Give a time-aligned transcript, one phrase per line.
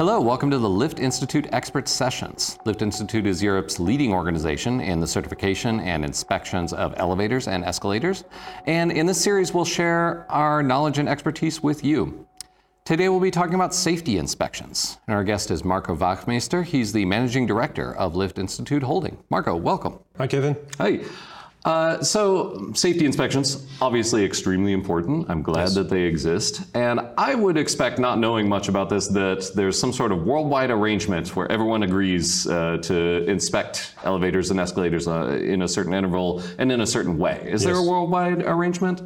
[0.00, 2.58] Hello, welcome to the Lift Institute Expert Sessions.
[2.64, 8.24] Lift Institute is Europe's leading organization in the certification and inspections of elevators and escalators.
[8.64, 12.26] And in this series, we'll share our knowledge and expertise with you.
[12.86, 14.96] Today, we'll be talking about safety inspections.
[15.06, 16.64] And our guest is Marco Wachtmeester.
[16.64, 19.18] He's the managing director of Lift Institute Holding.
[19.28, 19.98] Marco, welcome.
[20.16, 20.56] Hi, Kevin.
[20.78, 21.00] Hi.
[21.64, 25.28] Uh, so, safety inspections, obviously extremely important.
[25.28, 25.74] I'm glad yes.
[25.74, 26.62] that they exist.
[26.74, 30.70] And I would expect, not knowing much about this, that there's some sort of worldwide
[30.70, 36.42] arrangement where everyone agrees uh, to inspect elevators and escalators uh, in a certain interval
[36.58, 37.42] and in a certain way.
[37.44, 37.64] Is yes.
[37.64, 39.02] there a worldwide arrangement?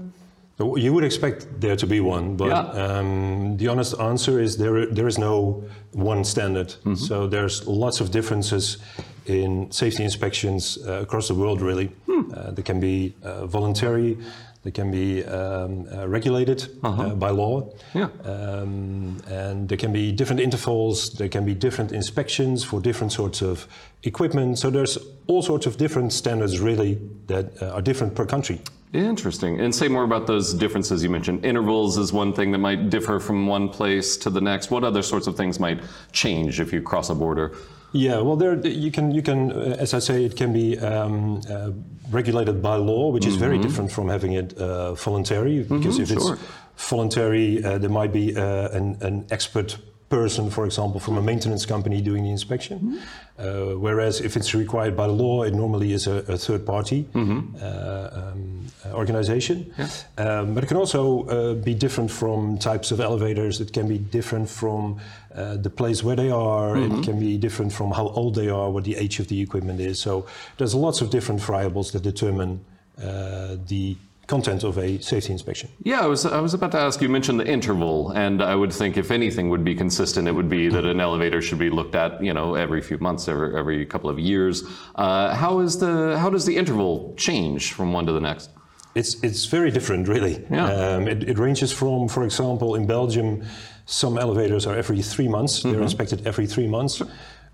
[0.58, 2.98] You would expect there to be one, but yeah.
[2.98, 4.86] um, the honest answer is there.
[4.86, 6.68] There is no one standard.
[6.68, 6.94] Mm-hmm.
[6.94, 8.78] So there's lots of differences
[9.26, 11.60] in safety inspections uh, across the world.
[11.60, 11.90] Really,
[12.22, 12.32] hmm.
[12.34, 14.18] uh, they can be uh, voluntary,
[14.64, 17.02] they can be um, uh, regulated uh-huh.
[17.02, 18.08] Uh, by law, yeah.
[18.24, 21.12] um, and there can be different intervals.
[21.12, 23.68] There can be different inspections for different sorts of
[24.04, 24.58] equipment.
[24.58, 28.60] So there's all sorts of different standards really that uh, are different per country.
[28.94, 29.60] Interesting.
[29.60, 31.44] And say more about those differences you mentioned.
[31.44, 34.70] Intervals is one thing that might differ from one place to the next.
[34.70, 37.52] What other sorts of things might change if you cross a border?
[37.94, 41.40] Yeah, well, there you can you can uh, as I say, it can be um,
[41.48, 41.70] uh,
[42.10, 43.44] regulated by law, which is mm-hmm.
[43.44, 45.62] very different from having it uh, voluntary.
[45.62, 46.34] Because mm-hmm, if sure.
[46.34, 46.42] it's
[46.76, 49.78] voluntary, uh, there might be uh, an, an expert
[50.08, 52.78] person, for example, from a maintenance company doing the inspection.
[52.78, 52.98] Mm-hmm.
[53.36, 57.56] Uh, whereas if it's required by law, it normally is a, a third party mm-hmm.
[57.60, 59.74] uh, um, organization.
[59.76, 59.88] Yeah.
[60.18, 63.60] Um, but it can also uh, be different from types of elevators.
[63.60, 65.00] It can be different from
[65.34, 66.76] uh, the place where they are.
[66.76, 67.00] Mm-hmm.
[67.00, 69.80] It can be different from how old they are, what the age of the equipment
[69.80, 69.98] is.
[69.98, 70.26] So
[70.58, 72.64] there's lots of different variables that determine
[73.02, 75.68] uh, the content of a safety inspection.
[75.82, 78.72] Yeah, I was, I was about to ask, you mentioned the interval, and I would
[78.72, 81.94] think if anything would be consistent, it would be that an elevator should be looked
[81.94, 84.62] at, you know, every few months, every, every couple of years.
[84.94, 88.50] Uh, how, is the, how does the interval change from one to the next?
[88.94, 90.44] It's, it's very different, really.
[90.50, 90.66] Yeah.
[90.66, 93.42] Um, it, it ranges from, for example, in Belgium,
[93.86, 95.60] some elevators are every three months.
[95.60, 95.72] Mm-hmm.
[95.72, 96.96] They're inspected every three months.
[96.96, 97.08] Sure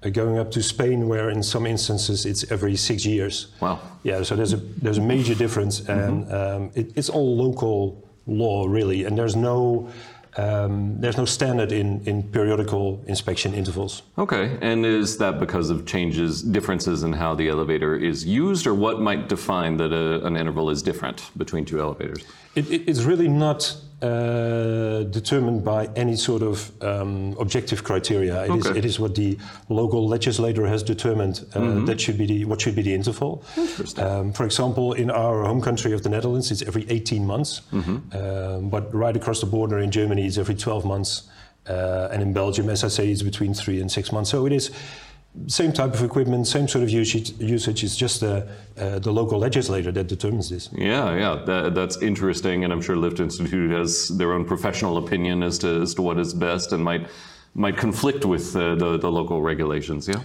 [0.08, 3.48] going up to Spain, where in some instances it's every six years.
[3.60, 3.80] Wow.
[4.02, 6.00] Yeah, so there's a there's a major difference, mm-hmm.
[6.00, 6.62] and mm-hmm.
[6.64, 9.90] um, it, it's all local law really, and there's no.
[10.36, 14.02] Um, there's no standard in, in periodical inspection intervals.
[14.16, 18.72] Okay, and is that because of changes, differences in how the elevator is used, or
[18.72, 22.24] what might define that a, an interval is different between two elevators?
[22.54, 28.44] It, it, it's really not uh, determined by any sort of um, objective criteria.
[28.44, 28.70] It, okay.
[28.70, 29.38] is, it is what the
[29.68, 31.84] local legislator has determined uh, mm-hmm.
[31.84, 33.44] that should be the, what should be the interval.
[33.98, 38.16] Um, for example, in our home country of the Netherlands, it's every 18 months, mm-hmm.
[38.16, 41.28] um, but right across the border in Germany, it's every 12 months,
[41.68, 44.30] uh, and in Belgium, as I say, it's between three and six months.
[44.30, 44.70] So it is
[45.46, 47.32] same type of equipment, same sort of usage.
[47.38, 50.68] usage it's just the, uh, the local legislator that determines this.
[50.72, 55.42] Yeah, yeah, that, that's interesting, and I'm sure Lift Institute has their own professional opinion
[55.42, 57.06] as to as to what is best, and might
[57.54, 60.08] might conflict with uh, the the local regulations.
[60.08, 60.20] Yeah.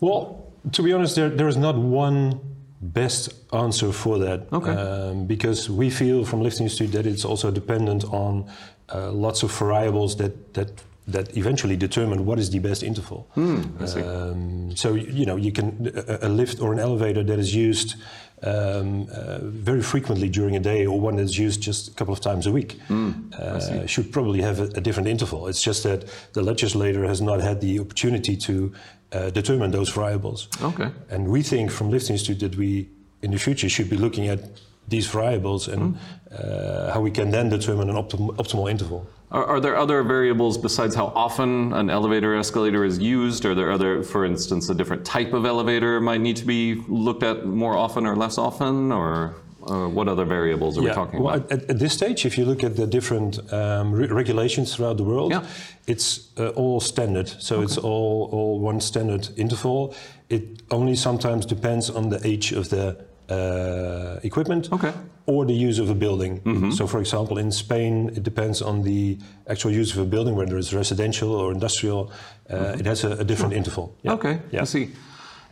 [0.00, 2.40] Well, to be honest, there there is not one
[2.80, 4.46] best answer for that.
[4.52, 4.70] Okay.
[4.70, 8.50] Um, because we feel from Lift Institute that it's also dependent on
[8.94, 10.70] uh, lots of variables that that
[11.08, 13.28] that eventually determine what is the best interval.
[13.34, 15.90] Mm, um, so you know you can
[16.22, 17.94] a, lift or an elevator that is used
[18.42, 22.20] um, uh, very frequently during a day, or one that's used just a couple of
[22.20, 25.48] times a week, mm, uh, should probably have a, a, different interval.
[25.48, 26.04] It's just that
[26.34, 28.72] the legislator has not had the opportunity to
[29.12, 30.48] uh, determine those variables.
[30.62, 30.90] Okay.
[31.10, 32.88] And we think from Lift Institute that we
[33.22, 34.40] in the future should be looking at
[34.86, 36.92] these variables and mm.
[36.92, 39.06] how we can then determine an optim- optimal interval.
[39.30, 43.44] Are, are, there other variables besides how often an elevator escalator is used?
[43.44, 47.22] Are there other, for instance, a different type of elevator might need to be looked
[47.22, 50.88] at more often or less often, or uh, what other variables are yeah.
[50.88, 51.52] we talking well, about?
[51.52, 55.04] At, at, this stage, if you look at the different um, re- regulations throughout the
[55.04, 55.46] world, yeah.
[55.86, 57.28] it's uh, all standard.
[57.28, 57.64] So okay.
[57.64, 59.94] it's all, all one standard interval.
[60.30, 64.92] It only sometimes depends on the age of the uh, equipment okay.
[65.26, 66.40] or the use of a building.
[66.40, 66.70] Mm-hmm.
[66.70, 70.56] So, for example, in Spain, it depends on the actual use of a building, whether
[70.56, 72.10] it's residential or industrial.
[72.48, 72.80] Uh, mm-hmm.
[72.80, 73.94] It has a, a different interval.
[74.02, 74.12] Yeah.
[74.12, 74.62] Okay, yeah.
[74.62, 74.90] I see.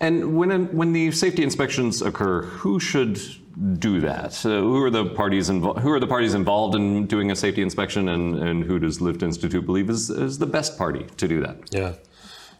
[0.00, 3.18] And when when the safety inspections occur, who should
[3.78, 4.32] do that?
[4.32, 5.80] So who are the parties involved?
[5.80, 9.22] Who are the parties involved in doing a safety inspection, and, and who does Lift
[9.22, 11.56] Institute believe is, is the best party to do that?
[11.70, 11.94] Yeah,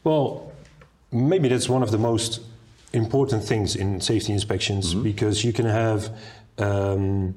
[0.05, 0.53] well,
[1.13, 2.41] maybe that's one of the most
[2.93, 5.03] important things in safety inspections mm-hmm.
[5.03, 6.11] because you can have
[6.59, 7.35] um,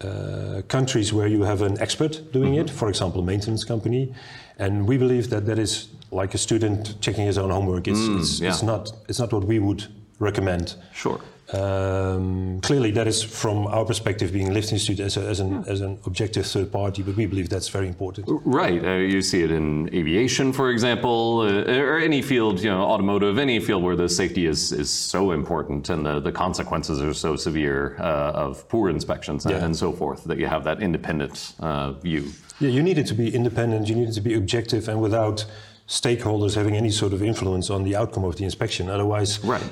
[0.00, 2.68] uh, countries where you have an expert doing mm-hmm.
[2.68, 4.12] it, for example, a maintenance company,
[4.58, 7.88] and we believe that that is like a student checking his own homework.
[7.88, 8.50] It's, it's, yeah.
[8.50, 9.86] it's not it's not what we would
[10.18, 10.76] recommend.
[10.92, 11.20] Sure.
[11.52, 15.98] Um, clearly, that is from our perspective, being Institute as, a, as, an, as an
[16.06, 18.26] objective third party, but we believe that's very important.
[18.44, 18.82] Right.
[18.82, 23.38] Uh, you see it in aviation, for example, uh, or any field, you know, automotive,
[23.38, 27.36] any field where the safety is, is so important and the, the consequences are so
[27.36, 29.64] severe uh, of poor inspections and, Yeah.
[29.64, 32.30] and so forth that you have that independent uh, view.
[32.58, 35.44] Yeah, you need it to be independent, you need it to be objective, and without
[35.86, 38.88] stakeholders having any sort of influence on the outcome of the inspection.
[38.88, 39.62] Otherwise, Right.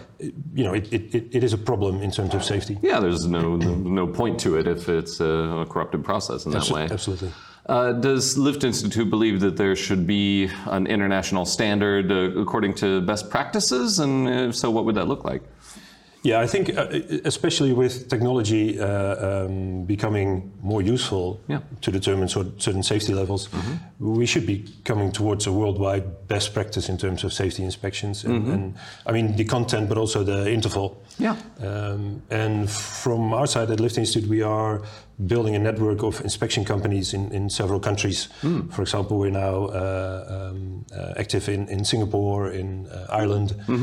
[0.55, 2.79] you know, it, it, it, it is a problem in terms of safety.
[2.82, 6.53] Yeah, there's no, no, no point to it if it's a, a corrupted process in
[6.53, 6.88] that Abso- way.
[6.91, 7.32] Absolutely.
[7.64, 13.00] Uh, does Lift Institute believe that there should be an international standard uh, according to
[13.03, 13.99] best practices?
[14.00, 15.43] And if so, what would that look like?
[16.25, 16.87] Yeah, I think uh,
[17.25, 18.87] especially with technology uh,
[19.47, 21.61] um, becoming more useful Yeah.
[21.81, 23.49] to determine sort certain safety levels,
[23.99, 28.25] we should be coming towards a worldwide best practice in terms of safety inspections.
[28.25, 28.75] And, and
[29.05, 31.03] I mean the content, but also the interval.
[31.19, 31.37] Yeah.
[31.61, 34.81] Um, and from our side at Lift Institute, we are
[35.19, 38.29] building a network of inspection companies in, in several countries.
[38.70, 43.75] For example, we're now uh, um, uh, active in, in Singapore, in uh, Ireland, uh,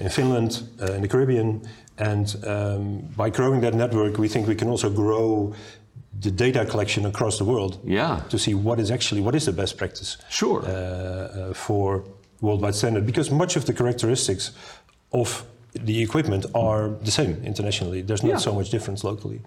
[0.00, 1.62] in Finland, uh, in the Caribbean.
[1.98, 5.54] And um, by growing that network, we think we can also grow
[6.20, 8.20] the data collection across the world Yeah.
[8.28, 10.62] to see what is actually what is the best practice Sure.
[10.64, 12.04] uh, for
[12.40, 14.52] worldwide standard because much of the characteristics
[15.12, 15.44] of
[15.74, 18.02] the equipment are the same internationally.
[18.02, 18.38] There's not Yeah.
[18.38, 19.40] so much difference locally.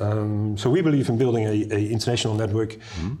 [0.00, 2.76] Um, so we believe in building a, a international network,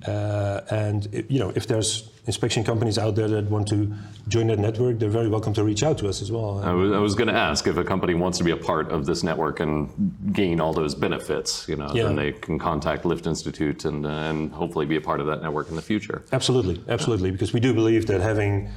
[0.06, 3.92] uh, and i you know if there's inspection companies out there that want to
[4.28, 6.60] join that network, they're very welcome to reach out to us as well.
[6.62, 8.90] I was, I was going to ask if a company wants to be a part
[8.92, 9.88] of this network and
[10.32, 12.04] gain all those benefits, you know, Yeah.
[12.04, 15.40] then they can contact Lift Institute and, uh, and hopefully be a part of that
[15.42, 16.22] network in the future.
[16.30, 18.68] Absolutely, absolutely, because we do believe that having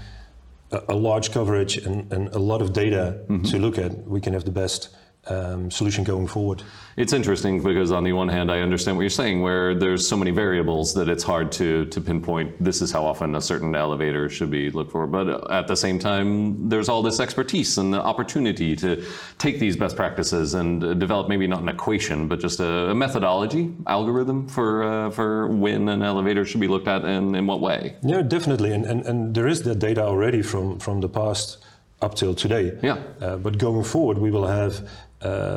[0.71, 3.19] a, a large coverage and, and a lot of data
[3.49, 4.95] to look at, we can have the best
[5.27, 6.63] um, solution going forward.
[6.97, 10.17] It's interesting because on the one hand, I understand what you're saying, where there's so
[10.17, 14.29] many variables that it's hard to, to pinpoint this is how often a certain elevator
[14.29, 15.07] should be looked for.
[15.07, 19.05] But at the same time, there's all this expertise and the opportunity to
[19.37, 23.73] take these best practices and develop maybe not an equation, but just a, a methodology,
[23.87, 27.95] algorithm for, uh, for when an elevator should be looked at and in what way.
[28.01, 31.63] Yeah, definitely, and, and, and there is that data already from, from the past
[32.01, 32.77] up till today.
[32.81, 32.97] Yeah.
[33.21, 34.87] Uh, but going forward, we will have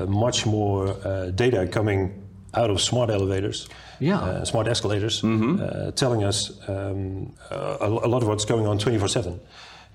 [0.09, 2.23] much more uh, data coming
[2.55, 3.69] out of smart elevators,
[4.01, 4.21] Yeah.
[4.21, 9.39] uh, smart escalators, uh, telling us um, a, a lot of what's going on 24/7.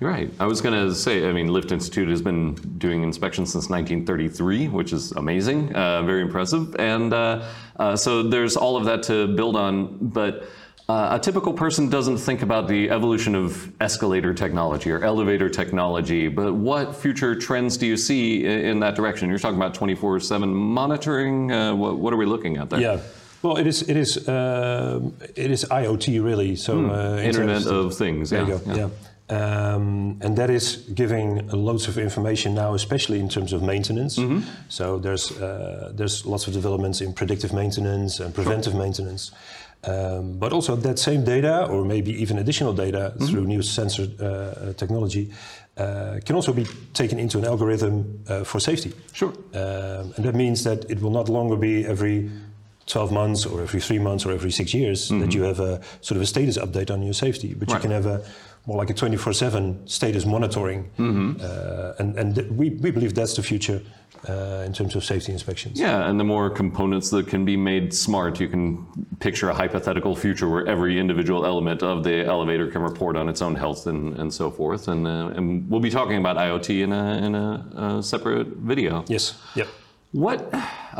[0.01, 0.31] Right.
[0.39, 4.69] I was going to say, I mean, Lift Institute has been doing inspections since 1933,
[4.69, 6.73] which is amazing, uh, very impressive.
[6.79, 7.43] And uh,
[7.77, 9.97] uh, so there's all of that to build on.
[9.99, 10.47] But
[10.89, 16.27] uh, a typical person doesn't think about the evolution of escalator technology or elevator technology.
[16.27, 19.29] But what future trends do you see in, in that direction?
[19.29, 21.51] You're talking about 24 7 monitoring.
[21.51, 22.81] Uh, what, what are we looking at there?
[22.81, 23.01] Yeah.
[23.43, 26.55] Well, it is it is um it is IoT really.
[26.55, 28.31] So uh, Internet of Things.
[28.31, 28.47] There yeah.
[28.47, 28.75] you go.
[28.75, 28.89] Yeah.
[29.29, 34.17] Um, and that is giving loads of information now, especially in terms of maintenance.
[34.17, 34.39] Mm-hmm.
[34.69, 39.31] So there's uh, there's lots of developments in predictive maintenance and preventive maintenance.
[39.83, 43.25] Um, but also that same data, or maybe even additional data Mm-hmm.
[43.27, 45.31] through new sensor uh, technology,
[45.77, 48.91] uh, can also be taken into an algorithm uh, for safety.
[49.13, 49.33] Sure.
[49.53, 52.29] Um, and that means that it will not longer be every
[52.87, 56.17] 12 months or every three months or every six years that you have a sort
[56.17, 57.69] of a status update on your safety, but.
[57.69, 57.75] Right.
[57.77, 58.21] you can have a
[58.69, 60.83] more like a 24 7 status monitoring.
[60.99, 61.41] Mm-hmm.
[61.41, 63.81] Uh, and and th- we, we believe that's the future
[64.29, 65.79] uh, in terms of safety inspections.
[65.79, 68.85] Yeah, and the more components that can be made smart, you can
[69.19, 73.41] picture a hypothetical future where every individual element of the elevator can report on its
[73.41, 74.87] own health and, and so forth.
[74.87, 79.03] And, uh, and we'll be talking about IoT in a, in a, a separate video.
[79.07, 79.23] Yes.
[79.55, 79.67] Yep.
[80.11, 80.53] What,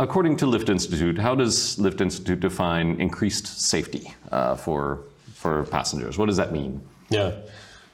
[0.06, 5.02] according to Lift Institute, how does Lift Institute define increased safety uh, for,
[5.34, 6.18] for passengers?
[6.18, 6.82] What does that mean?
[7.10, 7.32] Yeah.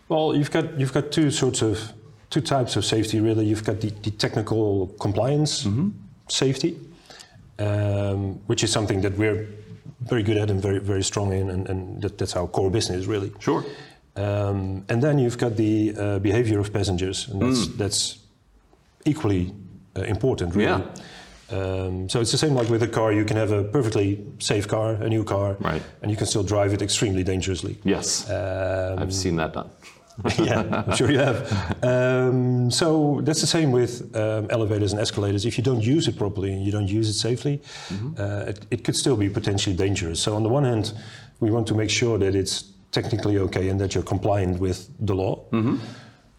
[0.09, 1.93] Well, you've got you've got two sorts of
[2.29, 3.45] two types of safety really.
[3.45, 5.67] You've got the, the technical compliance
[6.29, 6.77] safety,
[7.59, 9.47] um, which is something that we're
[10.01, 13.05] very good at and very very strong in, and, and that, that's our core business
[13.07, 13.31] really.
[13.39, 13.63] Sure.
[14.15, 18.19] Um, and then you've got the uh, behavior of passengers, and that's that's
[19.05, 19.53] equally
[19.97, 20.69] uh, important really.
[20.69, 20.81] Yeah.
[21.51, 23.11] Um, so it's the same like with a car.
[23.13, 25.81] You can have a perfectly safe car, a new car, Right.
[26.01, 27.77] and you can still drive it extremely dangerously.
[27.83, 29.69] Yes, Um, I've seen that done.
[30.39, 31.51] yeah, I'm sure you have.
[31.83, 35.45] Um, so that's the same with um, elevators and escalators.
[35.45, 37.61] If you don't use it properly and you don't use it safely,
[38.17, 40.21] uh, it, it could still be potentially dangerous.
[40.21, 40.93] So on the one hand,
[41.41, 45.13] we want to make sure that it's technically okay and that you're compliant with the
[45.13, 45.43] law.
[45.51, 45.77] Mm-hmm.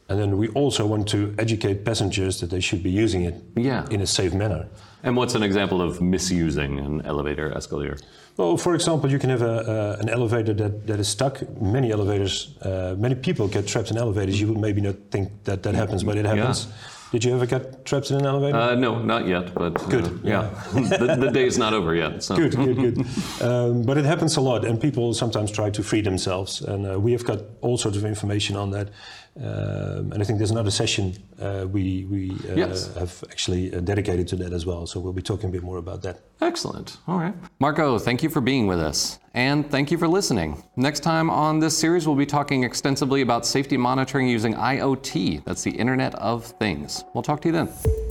[0.08, 3.86] And then we also want to educate passengers that they should be using it Yeah.
[3.90, 4.66] in a safe manner.
[5.02, 7.98] And what's an example of misusing an elevator, escalator?
[8.36, 11.42] Well, for example, you can have a, uh, an elevator that, that is stuck.
[11.60, 14.40] Many elevators, uh, many people get trapped in elevators.
[14.40, 16.68] You would maybe not think that that happens, but it happens.
[17.12, 18.58] Did you ever get trapped in an elevator?
[18.58, 22.22] Uh, no, not yet, but uh, Good, yeah, the, the is not over yet.
[22.22, 22.36] So.
[22.36, 23.06] Good, good, good.
[23.40, 26.62] Um, but it happens a lot, and people sometimes try to free themselves.
[26.62, 28.88] And uh, we have got all sorts of information on that.
[29.38, 32.94] Um, and I think there's another session uh, we, we uh, Yes.
[32.96, 34.86] have actually uh, dedicated to that as well.
[34.86, 36.20] So we'll be talking a bit more about that.
[36.40, 36.96] Excellent.
[37.06, 37.34] All right.
[37.58, 39.18] Marco, thank you for being with us.
[39.34, 40.62] And thank you for listening.
[40.76, 45.44] Next time on this series, we'll be talking extensively about safety monitoring using IoT.
[45.44, 47.04] That's the Internet of Things.
[47.12, 48.05] We'll talk to you then.